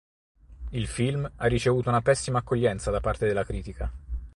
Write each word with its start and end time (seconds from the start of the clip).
Il 0.71 0.87
film 0.87 1.31
ha 1.35 1.45
ricevuto 1.45 1.89
una 1.89 2.01
pessima 2.01 2.39
accoglienza 2.39 2.89
da 2.89 2.99
parte 2.99 3.27
della 3.27 3.43
critica. 3.43 3.93